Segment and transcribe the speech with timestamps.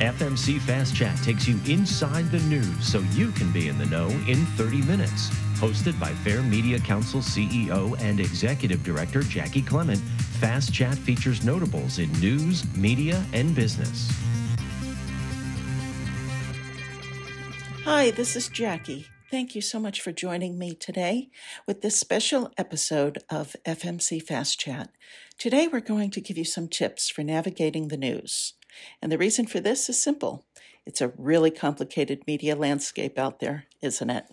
[0.00, 4.08] FMC Fast Chat takes you inside the news so you can be in the know
[4.26, 5.28] in 30 minutes.
[5.60, 9.98] Hosted by Fair Media Council CEO and Executive Director Jaci Clement,
[10.40, 14.10] Fast Chat features notables in news, media, and business.
[17.84, 19.04] Hi, this is Jaci.
[19.30, 21.28] Thank you so much for joining me today
[21.66, 24.88] with this special episode of FMC Fast Chat.
[25.36, 28.54] Today, we're going to give you some tips for navigating the news.
[29.00, 30.44] And the reason for this is simple
[30.86, 34.24] it's a really complicated media landscape out there, isn't it?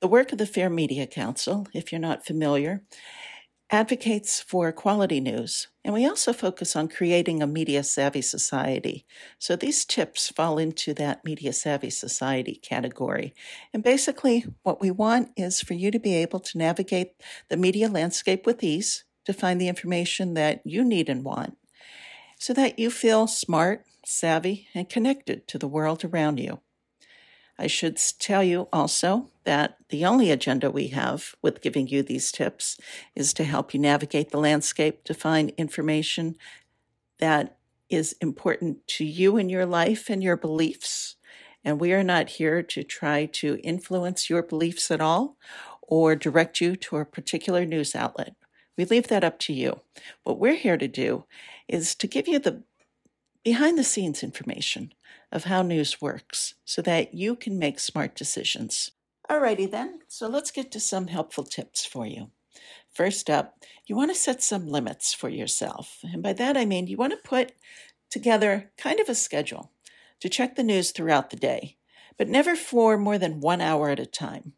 [0.00, 2.84] The work of the Fair Media Council, if you're not familiar,
[3.70, 9.04] advocates for quality news, and we also focus on creating a media savvy society.
[9.38, 13.34] So these tips fall into that media savvy society category.
[13.74, 17.12] And basically, what we want is for you to be able to navigate
[17.50, 21.57] the media landscape with ease, to find the information that you need and want,
[22.38, 26.60] so that you feel smart, savvy, and connected to the world around you.
[27.58, 32.30] I should tell you also that the only agenda we have with giving you these
[32.30, 32.78] tips
[33.16, 36.36] is to help you navigate the landscape to find information
[37.18, 37.56] that
[37.90, 41.16] is important to you in your life and your beliefs.
[41.64, 45.36] And we are not here to try to influence your beliefs at all
[45.82, 48.34] or direct you to a particular news outlet.
[48.78, 49.80] We leave that up to you.
[50.22, 51.24] What we're here to do
[51.66, 52.62] is to give you the
[53.42, 54.92] behind the scenes information
[55.32, 58.92] of how news works so that you can make smart decisions.
[59.28, 62.30] Alrighty then, so let's get to some helpful tips for you.
[62.92, 65.98] First up, you want to set some limits for yourself.
[66.02, 67.52] And by that I mean you want to put
[68.10, 69.72] together kind of a schedule
[70.20, 71.76] to check the news throughout the day,
[72.16, 74.54] but never for more than one hour at a time.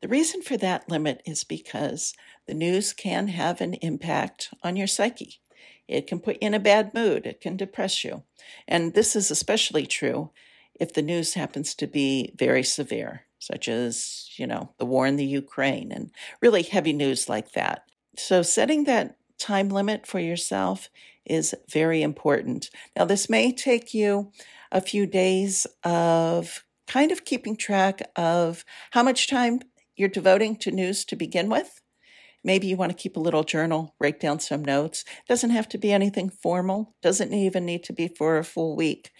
[0.00, 2.14] The reason for that limit is because
[2.46, 5.40] the news can have an impact on your psyche.
[5.88, 8.22] It can put you in a bad mood, it can depress you.
[8.66, 10.30] And this is especially true
[10.78, 15.16] if the news happens to be very severe, such as, you know, the war in
[15.16, 17.84] the Ukraine and really heavy news like that.
[18.16, 20.88] So setting that time limit for yourself
[21.24, 22.70] is very important.
[22.96, 24.32] Now, this may take you
[24.72, 29.60] a few days of kind of keeping track of how much time
[29.96, 31.80] you're devoting to news to begin with.
[32.46, 35.02] Maybe you want to keep a little journal, write down some notes.
[35.08, 38.76] It doesn't have to be anything formal, doesn't even need to be for a full
[38.76, 39.12] week,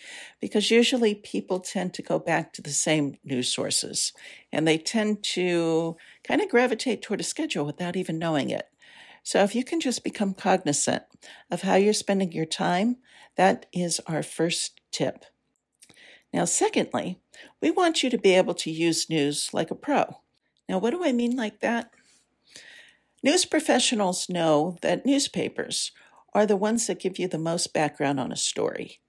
[0.43, 4.13] because usually people tend to go back to the same news sources
[4.53, 8.67] and they tend to kind of gravitate toward a schedule without even knowing it.
[9.23, 11.05] So if you can just become cognizant
[11.51, 12.99] of how you're spending your time,
[13.37, 15.25] that is our first tip.
[16.31, 17.21] Now, secondly,
[17.63, 20.19] we want you to be able to use news like a pro.
[20.69, 21.91] Now, what do I mean like that?
[23.23, 25.93] News professionals know that newspapers
[26.35, 29.01] are the ones that give you the most background on a story.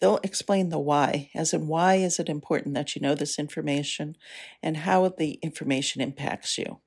[0.00, 4.16] They'll explain the why, as in why is it important that you know this information
[4.62, 6.80] and how the information impacts you.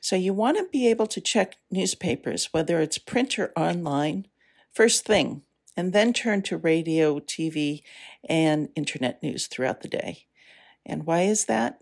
[0.00, 4.26] So you want to be able to check newspapers, whether it's print or online,
[4.72, 5.42] first thing,
[5.76, 7.82] and then turn to radio, TV,
[8.28, 10.26] and internet news throughout the day.
[10.84, 11.80] And why is that?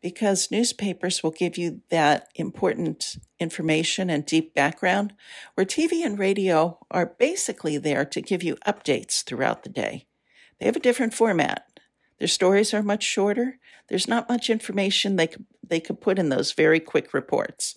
[0.00, 5.14] Because newspapers will give you that important information and deep background,
[5.54, 10.06] where TV and radio are basically there to give you updates throughout the day.
[10.58, 11.66] They have a different format.
[12.18, 13.58] Their stories are much shorter.
[13.88, 17.76] There's not much information they could, they could put in those very quick reports.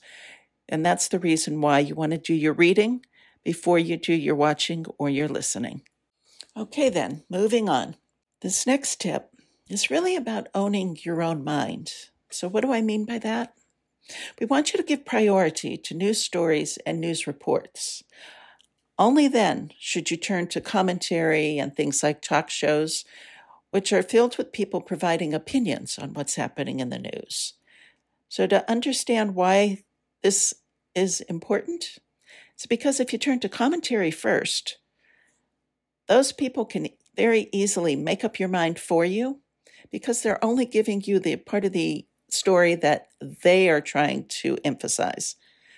[0.68, 3.06] And that's the reason why you want to do your reading
[3.44, 5.82] before you do your watching or your listening.
[6.56, 7.96] Okay, then, moving on.
[8.42, 9.33] This next tip
[9.70, 11.92] is really about owning your own mind.
[12.30, 13.54] So, what do I mean by that?
[14.40, 18.04] We want you to give priority to news stories and news reports.
[19.00, 23.06] Only then should you turn to commentary and things like talk shows,
[23.72, 27.54] which are filled with people providing opinions on what's happening in the news.
[28.28, 29.84] So, to understand why
[30.22, 30.54] this
[30.94, 32.00] is important,
[32.56, 34.78] it's because if you turn to commentary first,
[36.08, 39.40] those people can very easily make up your mind for you
[39.94, 43.10] because they're only giving you the part of the story that
[43.44, 45.36] they are trying to emphasize.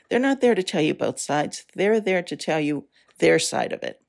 [0.09, 2.87] They're not there to tell you both sides, they're there to tell you
[3.19, 4.01] their side of it.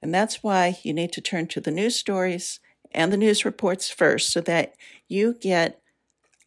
[0.00, 2.60] And that's why you need to turn to the news stories
[2.92, 4.74] and the news reports first so that
[5.06, 5.82] you get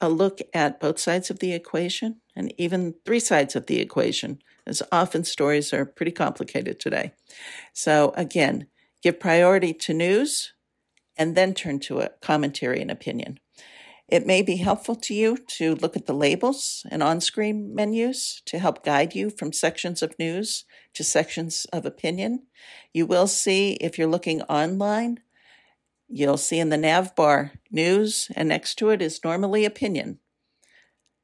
[0.01, 4.39] a look at both sides of the equation and even three sides of the equation,
[4.65, 7.13] as often stories are pretty complicated today.
[7.71, 8.65] So, again,
[9.03, 10.54] give priority to news
[11.17, 13.39] and then turn to a commentary and opinion.
[14.07, 18.41] It may be helpful to you to look at the labels and on screen menus
[18.45, 20.63] to help guide you from sections of news
[20.93, 22.43] to sections of opinion.
[22.93, 25.21] You will see, if you're looking online,
[26.07, 30.19] you'll see in the nav bar news, and next to it is normally opinion.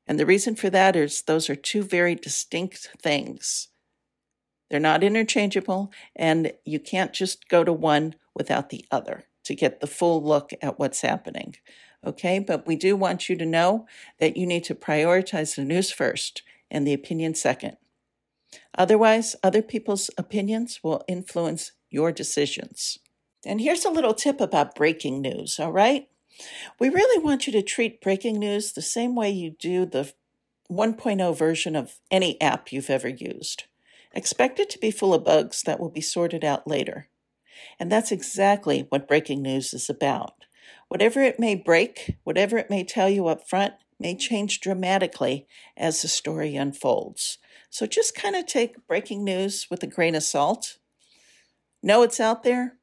[0.07, 3.67] And the reason for that is those are two very distinct things.
[4.71, 9.79] They're not interchangeable, and you can't just go to one without the other to get
[9.79, 11.55] the full look at what's happening.
[12.05, 13.85] Okay, but we do want you to know
[14.19, 17.77] that you need to prioritize the news first and the opinion second.
[18.77, 22.99] Otherwise, other people's opinions will influence your decisions.
[23.45, 26.07] And here's a little tip about breaking news, all right?
[26.79, 30.13] We really want you to treat breaking news the same way you do the
[30.71, 33.65] 1.0 version of any app you've ever used.
[34.13, 37.07] Expect it to be full of bugs that will be sorted out later.
[37.79, 40.45] And that's exactly what breaking news is about.
[40.87, 46.01] Whatever it may break, whatever it may tell you up front, may change dramatically as
[46.01, 47.37] the story unfolds.
[47.69, 50.77] So just kind of take breaking news with a grain of salt.
[51.81, 52.77] Know it's out there,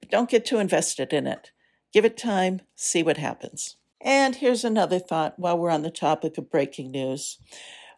[0.00, 1.52] but don't get too invested in it.
[1.92, 3.76] Give it time, see what happens.
[4.00, 7.38] And here's another thought while we're on the topic of breaking news.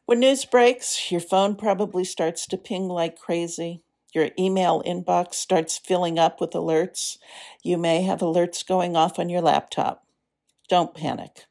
[0.04, 3.82] When news breaks, your phone probably starts to ping like crazy.
[4.16, 7.18] Your email inbox starts filling up with alerts.
[7.62, 10.06] You may have alerts going off on your laptop.
[10.70, 11.44] Don't panic.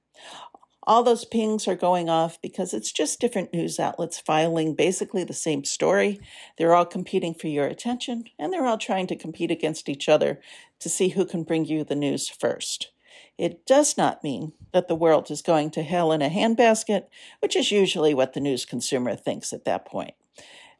[0.81, 5.31] All those pings are going off because it's just different news outlets filing basically the
[5.31, 6.19] same story.
[6.57, 10.41] They're all competing for your attention, and they're all trying to compete against each other
[10.79, 12.89] to see who can bring you the news first.
[13.37, 17.03] It does not mean that the world is going to hell in a handbasket,
[17.41, 20.15] which is usually what the news consumer thinks at that point.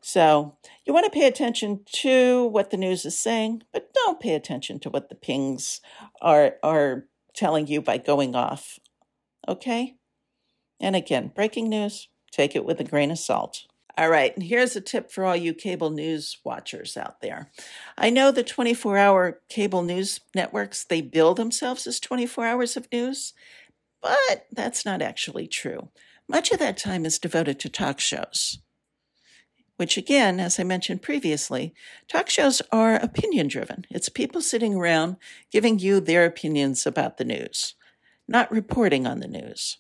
[0.08, 0.56] So
[0.86, 4.80] you want to pay attention to what the news is saying, but don't pay attention
[4.82, 5.82] to what the pings
[6.22, 8.78] are are telling you by going off.
[9.48, 9.96] Okay?
[10.80, 13.64] And again, breaking news, take it with a grain of salt.
[13.98, 17.50] All right, and here's a tip for all you cable news watchers out there.
[17.98, 22.88] I know the 24 hour cable news networks, they bill themselves as 24 hours of
[22.92, 23.34] news,
[24.04, 25.90] but that's not actually true.
[26.28, 28.60] Much of that time is devoted to talk shows
[29.78, 31.74] which again, as I mentioned previously,
[32.08, 33.86] talk shows are opinion driven.
[33.90, 35.18] It's people sitting around
[35.52, 37.76] giving you their opinions about the news,
[38.28, 39.78] not reporting on the news.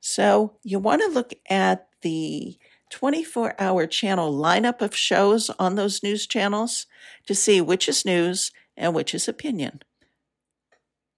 [0.00, 2.58] So you want to look at the
[2.90, 6.86] 24 hour channel lineup of shows on those news channels
[7.26, 9.82] to see which is news and which is opinion.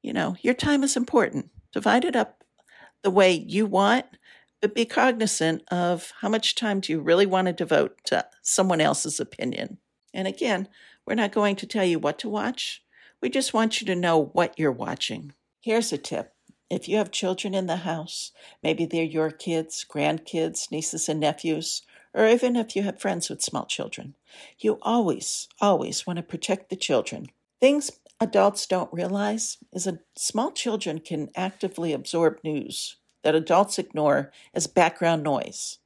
[0.02, 1.50] You know, your time is important.
[1.72, 2.44] Divide it up
[3.02, 4.06] the way you want
[4.60, 8.80] but be cognizant of how much time do you really want to devote to someone
[8.80, 9.78] else's opinion.
[10.14, 10.68] And again,
[11.06, 12.82] we're not going to tell you what to watch.
[13.20, 15.32] We just want you to know what you're watching.
[15.60, 16.32] Here's a tip.
[16.68, 18.32] If you have children in the house,
[18.62, 21.82] maybe they're your kids, grandkids, nieces and nephews,
[22.12, 24.14] or even if you have friends with small children,
[24.58, 27.28] you always, always want to protect the children.
[27.60, 34.32] Things adults don't realize is that small children can actively absorb news that adults ignore
[34.54, 35.78] as background noise.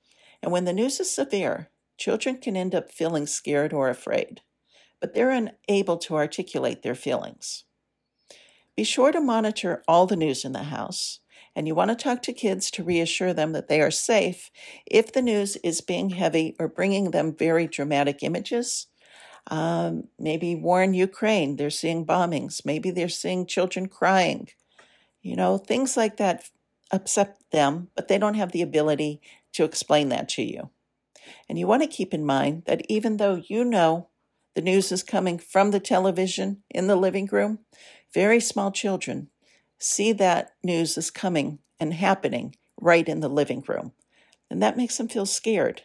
[0.42, 4.40] And when the news is severe, children can end up feeling scared or afraid,
[5.00, 7.64] but they're unable to articulate their feelings.
[8.76, 11.20] Be sure to monitor all the news in the house,
[11.54, 14.50] and you want to talk to kids to reassure them that they are safe
[14.86, 18.86] if the news is being heavy or bringing them very dramatic images.
[19.50, 22.64] Um, maybe war in Ukraine, they're seeing bombings.
[22.64, 24.48] Maybe they're seeing children crying.
[25.22, 26.48] You know, things like that
[26.90, 29.20] upset them, but they don't have the ability
[29.52, 30.70] to explain that to you.
[31.48, 34.08] And you want to keep in mind that even though you know
[34.54, 37.60] the news is coming from the television in the living room,
[38.12, 39.28] very small children
[39.78, 43.92] see that news is coming and happening right in the living room.
[44.50, 45.82] And that makes them feel scared.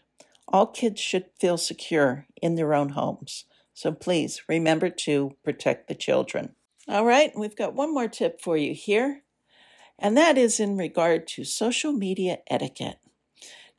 [0.47, 3.45] All kids should feel secure in their own homes.
[3.73, 6.55] So please remember to protect the children.
[6.87, 9.23] All right, we've got one more tip for you here
[9.99, 12.99] and that is in regard to social media etiquette.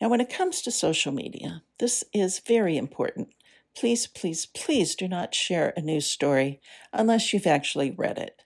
[0.01, 3.29] Now, when it comes to social media, this is very important.
[3.77, 6.61] Please, please, please do not share a news story
[6.93, 8.43] unless you've actually read it.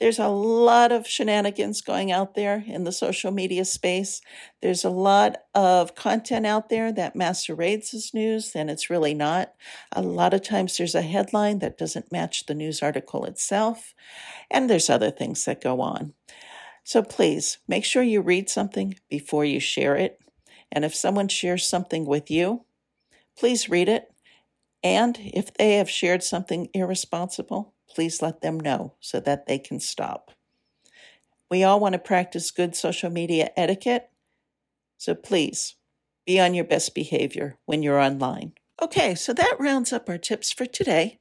[0.00, 4.20] There's a lot of shenanigans going out there in the social media space.
[4.60, 9.54] There's a lot of content out there that masquerades as news, and it's really not.
[9.92, 13.94] A lot of times there's a headline that doesn't match the news article itself,
[14.50, 16.12] and there's other things that go on.
[16.84, 20.20] So please make sure you read something before you share it.
[20.70, 22.64] And if someone shares something with you,
[23.36, 24.12] please read it.
[24.82, 29.80] And if they have shared something irresponsible, please let them know so that they can
[29.80, 30.30] stop.
[31.50, 34.10] We all want to practice good social media etiquette,
[34.98, 35.76] so please
[36.26, 38.52] be on your best behavior when you're online.
[38.82, 41.18] Okay, so that rounds up our tips for today.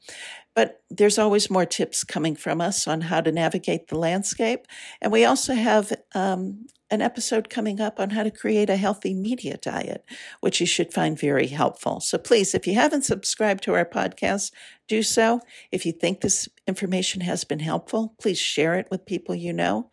[0.55, 4.67] But there's always more tips coming from us on how to navigate the landscape.
[5.01, 9.15] And we also have um, an episode coming up on how to create a healthy
[9.15, 10.05] media diet,
[10.41, 11.99] which you should find very helpful.
[11.99, 14.51] So please, if you haven't subscribed to our podcast,
[14.87, 15.41] do so.
[15.71, 19.89] If you think this information has been helpful, please share it with people you know.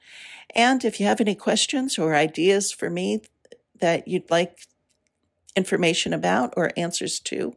[0.54, 3.22] And if you have any questions or ideas for me
[3.78, 4.66] that you'd like
[5.56, 7.56] information about or answers to,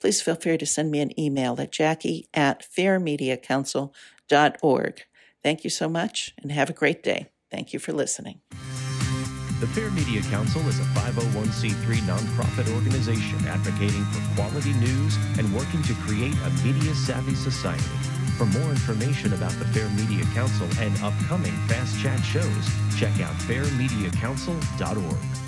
[0.00, 5.02] please feel free to send me an email at jackie at fairmediacouncil.org.
[5.42, 7.30] Thank you so much and have a great day.
[7.50, 8.40] Thank you for listening.
[9.60, 15.82] The Fair Media Council is a 501c3 nonprofit organization advocating for quality news and working
[15.82, 17.82] to create a media savvy society.
[18.36, 23.34] For more information about the Fair Media Council and upcoming Fast Chat shows, check out
[23.50, 25.47] fairmediacouncil.org.